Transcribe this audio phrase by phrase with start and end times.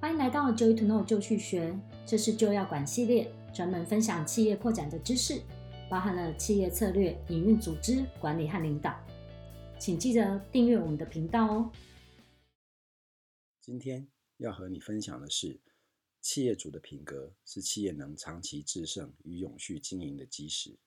[0.00, 5.42] 欢迎来到 Joy to Know 就去学，这是就要管系列，专门分享企业扩展的知识，
[5.90, 8.98] 包含了企业策略、营运、组织管理和领导。
[9.78, 11.70] 请记得订阅我们的频道哦。
[13.60, 14.08] 今天
[14.38, 15.60] 要和你分享的是，
[16.22, 20.78] 企业主的品格是企业能长期制胜与永续经营的基石。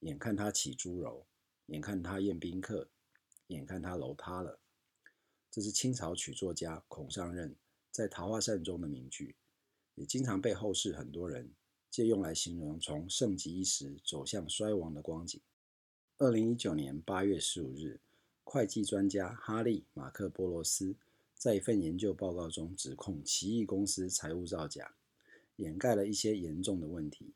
[0.00, 1.26] 眼看他起猪楼，
[1.66, 2.88] 眼看他宴宾客，
[3.48, 4.58] 眼看他楼塌了。
[5.50, 7.54] 这是清朝曲作家孔尚任
[7.92, 9.36] 在《桃花扇》中的名句，
[9.96, 11.50] 也经常被后世很多人
[11.90, 15.38] 借用来形容从盛极一时走向衰亡的光景。
[16.16, 18.00] 二零一九年八月十五日，
[18.44, 20.96] 会计专家哈利·马克波罗斯
[21.34, 24.94] 在一份研究报告中指控奇异公司财务造假，
[25.56, 27.34] 掩盖了一些严重的问题，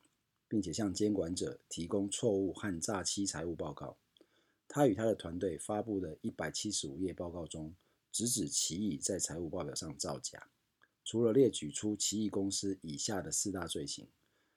[0.48, 3.98] 并且向监管者提供错误和诈欺财务报告。
[4.66, 7.74] 他与他的团队发布的一百七十五页报告中，
[8.16, 10.48] 直指奇异在财务报表上造假，
[11.04, 14.08] 除了列举出奇异公司以下的四大罪行，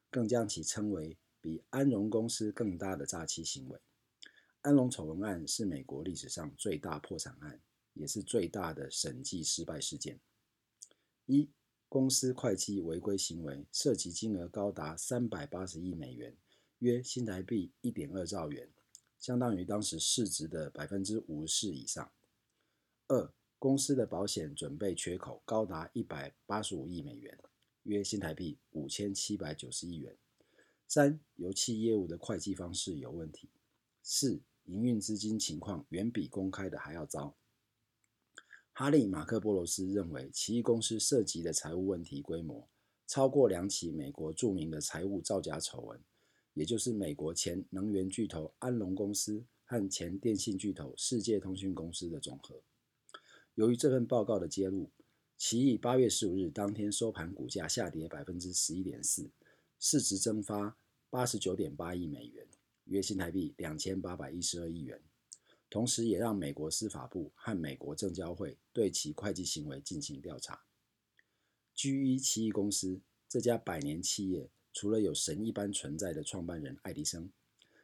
[0.09, 3.77] 更将其称为比安荣公司更大的诈欺行为。
[4.61, 7.59] 安荣丑闻案是美国历史上最大破产案，
[7.95, 10.17] 也是最大的审计失败事件。
[11.25, 11.49] 一、
[11.89, 16.33] 公司会计违规行为涉及金额高达三百八十亿美元，
[16.77, 18.69] 约新台币一点二兆元，
[19.19, 22.09] 相当于当时市值的百分之五十四以上。
[23.09, 27.37] 二、公司的保险准备缺口高达一百八十五亿美元，
[27.83, 30.15] 约新台币五千七百九十亿元。
[30.87, 33.49] 三、油气业务的会计方式有问题。
[34.01, 37.35] 四、营运资金情况远比公开的还要糟。
[38.71, 42.65] 哈利·马克波罗斯认为，奇异公司涉及的财务问题规模
[43.05, 45.99] 超过两起美国著名的财务造假丑闻，
[46.53, 52.63] 也就是美国前能源巨头安龙公司和前电信巨头世界通讯公司的总和。
[53.59, 54.89] 由于这份报告的揭露，
[55.35, 59.29] 奇异八月十五日当天收盘股价下跌百分之十一点四，
[59.77, 60.77] 市值蒸发
[61.09, 62.47] 八十九点八亿美元，
[62.85, 65.01] 约新台币两千八百一十二亿元。
[65.69, 70.63] 同时，也让美国司法部和美国证交会对其会计行为进行调查。
[71.75, 77.29] GE 奇异公司这家百年企业，除了有神一般存在的创办人爱迪生，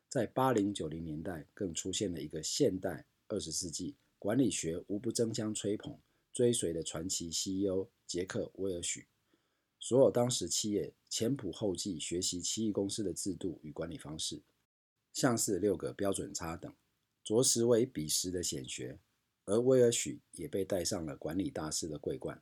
[0.07, 3.97] 在八零九零年代更出现了一个现代二十世纪。
[4.25, 5.95] 管理学无不争相吹捧、
[6.33, 9.07] 追随的传奇 CEO 杰克·威尔许，
[9.79, 14.41] 所有当时企业前仆后继学习奇异公司的制度与管理方式，
[15.13, 16.73] 像是六个标准差等，
[17.23, 18.99] 着实为彼时的显学。
[19.45, 22.41] 而威尔许也被戴上了管理大师的桂冠。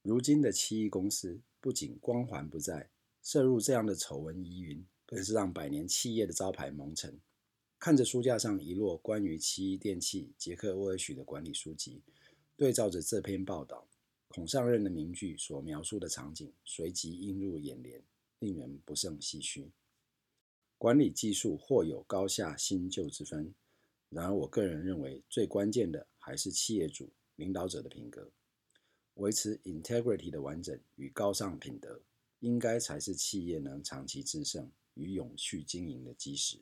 [0.00, 2.88] 如今的奇异公司不仅光环不在，
[3.22, 7.20] 涉入这样的丑闻疑云，更是让百年企业的招牌蒙尘。
[7.80, 12.02] 看着书架上一摞关于奇异电器杰克·威尔许的管理书籍，
[12.56, 13.88] 对照着这篇报道，
[14.26, 18.02] 孔尚任的名句所描述的场景随即映入眼帘，
[18.40, 19.70] 令人不胜唏嘘。
[20.76, 23.54] 管理技术或有高下新旧之分，
[24.08, 28.28] 然而我个人认为，最关键的还是企业主、领导者的品格，
[29.14, 32.02] 维持 integrity 的完整与高尚品德，
[32.40, 36.58] 应该才是企业能长期制胜与永续经营的基石。